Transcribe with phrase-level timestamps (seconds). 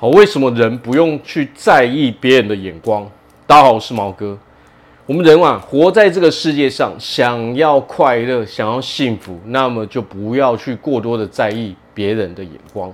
[0.00, 3.06] 好，为什么人不用去在意别人的眼光？
[3.46, 4.38] 大家好，我是毛哥。
[5.04, 12.90] 我们人啊，活在这个世界上，想要快乐，想要幸福，那么就不要去过多的在意别人的眼光。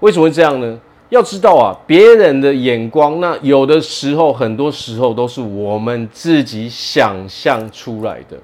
[0.00, 0.80] 为什么会这样呢？
[1.10, 8.36] 要知道啊，别人的眼光，那有的时候，很多时候都是我们自己想象出来的。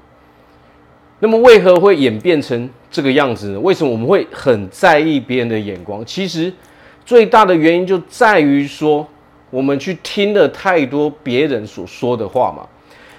[1.18, 3.58] 那么为何会演变成这个样子呢？
[3.58, 6.06] 为什么我们会很在意别人的眼光？
[6.06, 6.52] 其实
[7.04, 9.06] 最大的原因就在于说，
[9.50, 12.66] 我们去听了太多别人所说的话嘛。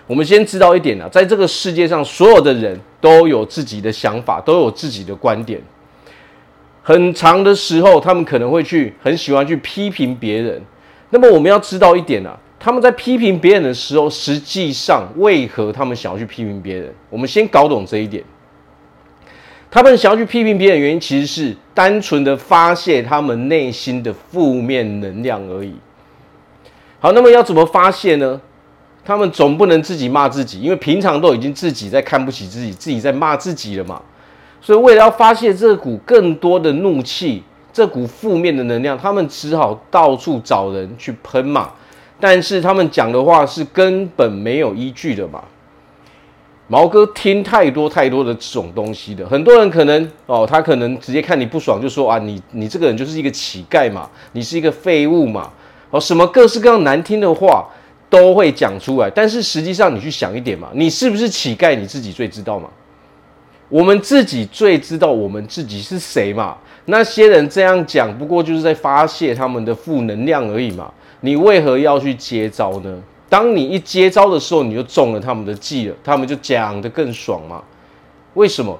[0.07, 5.59] 我们先知道一点啊，在这个世界上，所有的人都有自己的想法，都有自己的观点。
[6.83, 10.61] 很长的时候，他们可能会去很喜欢去批评别人。
[11.09, 16.93] 那么我们要知道一点啊，他们在批评别人的时候，实际上为何他们想要去批评别人？
[17.09, 18.23] 我们先搞懂这一点。
[19.69, 25.75] 他们想要去批评别人的原因，其实是单纯的发泄他们内心的负面能量而已。
[26.99, 28.39] 好，那么要怎么发泄呢？
[29.03, 34.01] 他们总不能自己骂自己，因为平常都已经自己在看不起自己，自己在骂自己了嘛。
[34.61, 41.71] 所以为了要发泄这股更多的怒气，这股负面的能量，他们只好到处找人去喷嘛。
[42.19, 45.43] 但是他们讲的话是根本没有依据的嘛。
[46.67, 55.49] 毛哥听太多太多的这种东西的，很多人可能哦，他可能直接看你不爽就说啊，你你这个人就是一个乞丐嘛，你是一个废物嘛，
[55.89, 57.65] 哦，什么各式各样难听的话。
[58.07, 61.75] 都会讲出来，但是实际上你去想一点嘛，你是不是乞丐？
[61.75, 62.69] 你自己最知道嘛。
[63.67, 66.55] 我们自己最知道我们自己是谁嘛。
[66.85, 70.89] 那些人这样讲，不过就是在发泄他们的负能量而已嘛。
[71.21, 72.95] 你为何要去接招呢？
[73.27, 77.63] 当你一接招的时候，你就中了他们的计了，他们就讲得更爽嘛。
[78.35, 78.77] 为什么？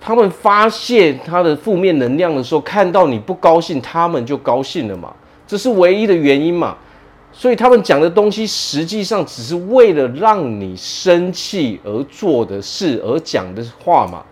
[0.00, 5.14] 他们发泄他的负面能量的时候，看到你不高兴，他们就高兴了嘛。
[5.46, 6.76] 这是唯一的原因嘛。
[7.32, 14.24] 所以他们讲的东西，实际上只是为了让你生气而做的事，而讲的话嘛，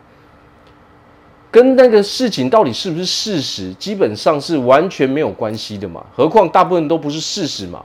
[1.51, 6.05] 跟那个事情到底是不是事实，基本上是完全没有关系的嘛。
[6.15, 7.85] 何况大部分都不是事实嘛。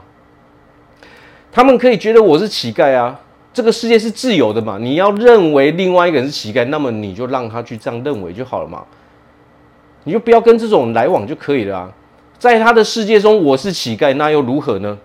[1.54, 3.16] 他们可以觉得我是乞丐啊，
[3.52, 4.76] 这个世界是自由的嘛。
[4.80, 8.82] 你要认为另外一个人是乞丐，那么你就让他去这样认为就好了嘛。
[10.02, 11.92] 你就不要跟这种来往就可以了啊。
[12.40, 14.98] 在他的世界中，我是乞丐，那又如何呢？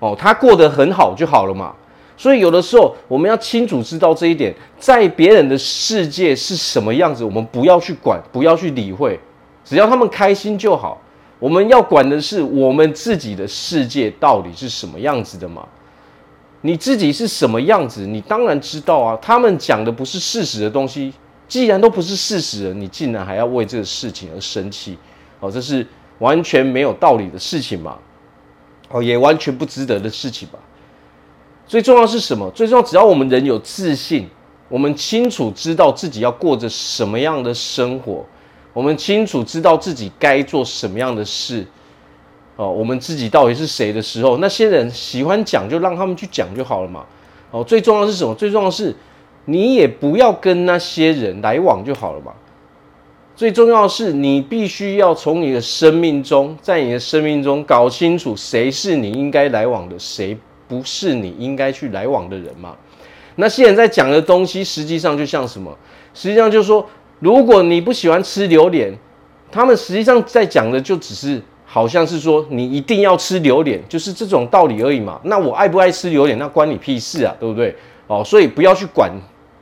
[0.00, 1.74] 哦，他过得很好就好了嘛。
[2.18, 9.18] 所以有的时候我们要清楚知道这一点，在别人的世界是什么样子，我们不要去管，不要去理会，
[9.64, 11.00] 只要他们开心就好。
[11.38, 15.66] 我们要管的是我们自己的世界到底是什么样子的嘛？
[16.62, 19.18] 你自己是什么样子，你当然知道啊。
[19.22, 21.12] 他们讲的不是事实的东西，
[21.46, 24.98] 既然都不是事实了，你竟然还要为这个事情而生气？
[25.40, 25.86] 哦，这是。
[26.18, 27.96] 完全没有道理的事情嘛，
[28.90, 30.58] 哦，也完全不值得的事情吧。
[31.64, 32.50] 最重要是什么？
[32.50, 34.28] 最重要，只要我们人有自信，
[34.68, 38.26] 我们清楚知道自己要过着什么样的生活，
[38.78, 41.66] 我们清楚知道自己该做什么样的事，
[42.54, 47.04] 哦，我们自己到底是谁的时候，那些人喜欢讲就让他们去讲就好了嘛。
[47.50, 48.32] 哦，最重要是什么？
[48.36, 48.94] 最重要是，
[49.46, 52.32] 你也不要跟那些人来往就好了嘛。
[53.34, 62.76] 最重要的是，你必须要从你的生命中，在你的生命中搞清楚谁是你应该来往的，谁不是你应该去来往的人嘛。
[63.34, 65.76] 那些人在讲的东西，实际上就像什么？
[66.14, 66.84] 实际上就是说，
[67.20, 68.92] 如果你不喜欢吃榴莲，
[69.50, 75.20] 他们实际上在讲的就只是，好像是说你一定要吃榴莲，就是这种道理而已嘛。
[75.24, 77.74] 那我爱不爱吃榴莲，那关你屁事啊，对不对？
[78.06, 79.10] 哦，所以不要去管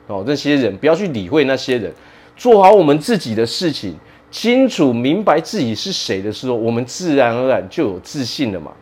[0.07, 1.93] 哦那些人，不要去理会那些人。
[2.37, 3.97] 做好我们自己的事情，
[4.31, 8.73] 清楚明白自己是谁的时候，我们自然而然就有自信了嘛。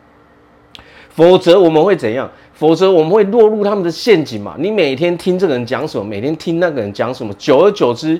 [1.09, 2.29] 否则我们会怎样？
[2.53, 4.55] 否则我们会落入他们的陷阱嘛。
[4.59, 8.19] 你每天听这个人讲什么，每天听那个人讲什么，久而久之，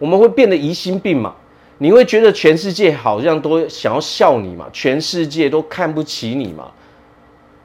[0.00, 1.32] 我们会变得疑心病嘛。
[1.78, 6.68] 你会觉得全世界好像都想要笑你嘛，全世界都看不起你嘛。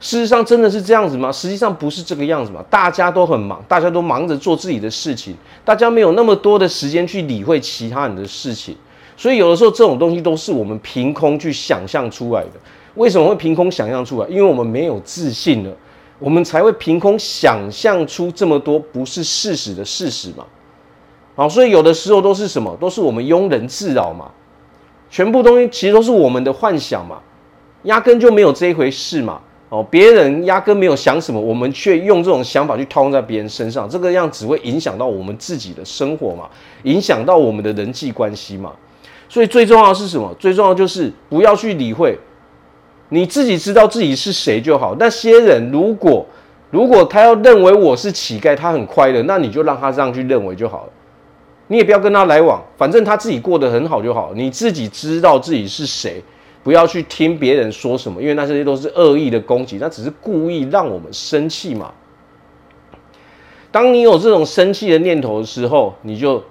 [0.00, 1.30] 事实上真的是这样子吗？
[1.30, 2.64] 实际上不是这个样子嘛。
[2.70, 5.34] 大家都很忙，大家都忙着做自己的事情，
[5.64, 8.76] 大家没有那么多的时间去理会其他人的事情。
[9.18, 12.52] 所以有的时候这种东西都是我们凭空去想象出来的。
[12.94, 14.28] 为什么会凭空想象出来？
[14.28, 15.70] 因为我们没有自信了，
[16.18, 20.46] 我们才会凭空想象出这么多不是事实的事实嘛。
[21.36, 22.76] 好，所以有的时候都是什么？
[22.80, 24.28] 都是我们庸人自扰嘛。
[25.08, 27.20] 全部东西其实都是我们的幻想嘛，
[27.84, 29.40] 压根就没有这一回事嘛。
[29.68, 36.48] 哦，别人压根没有想什么，我们却用这种想法去套用在别人身上，这个样只会影响到我们自己的生活嘛，
[36.84, 38.72] 影响到我们的人际关系嘛。
[39.28, 40.32] 所以最重要是什么？
[40.38, 42.16] 最重要就是不要去理会，
[43.08, 44.94] 你自己知道自己是谁就好。
[44.98, 46.24] 那些人如果
[46.70, 50.92] 如果他要认为我是乞丐，他很快乐，那你就让他这样去认为就好了。
[51.68, 54.32] 你也不要跟他来往，反正他自己过得很好就好。
[54.34, 56.22] 你自己知道自己是谁，
[56.62, 61.92] 不要去听别人说什么，因为那些都是恶意的攻击，那只是故意让我们生气嘛。
[63.72, 66.42] 当你有这种生气的念头的时候，你就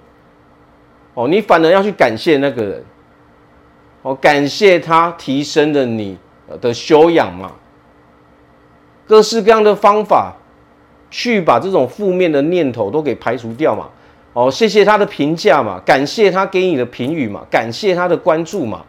[1.14, 2.84] 哦，你反而要去感谢那个人，
[4.02, 6.18] 哦，感谢他提升了你
[6.60, 7.52] 的修养嘛。
[9.06, 10.34] 各式各样的方法
[11.10, 13.88] 去把这种负面的念头都给排除掉嘛。
[14.36, 18.84] 哦，谢谢他的评价嘛，感谢他给你的评语嘛，感谢他的关注嘛。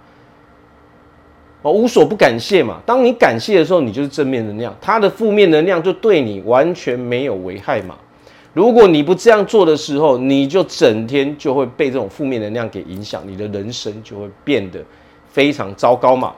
[1.61, 2.81] 哦，无所不感谢嘛。
[2.85, 7.95] 当你感谢的时候，你就是正面能量，他的负面能量就对你完全没有危害嘛。
[8.51, 14.83] 如果你不这样做的时候，你就整天就会被这种负面能量给影响，你的人生就会变得
[15.29, 16.33] 非常糟糕嘛。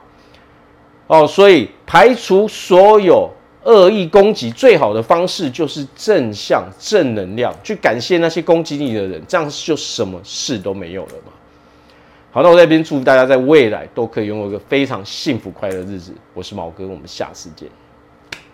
[1.08, 3.28] 哦，所以排除所有。
[3.64, 11.34] 恶意攻击最好的方式就是正向正能量，去感谢那些攻击你的人，这样就什么事都没有了嘛。
[12.32, 16.14] 好，那我在这边祝福大家在未来都可以拥有一个非常幸福快乐的日子。
[16.34, 17.68] 我是毛哥，我们下次见。